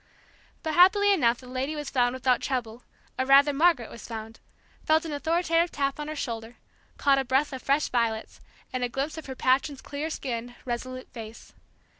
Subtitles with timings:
[0.63, 2.81] But happily enough the lady was found without trouble,
[3.19, 4.39] or rather Margaret was found,
[4.83, 6.55] felt an authoritative tap on her shoulder,
[6.97, 8.41] caught a breath of fresh violets,
[8.73, 11.53] and a glimpse of her patron's clear skinned, resolute face.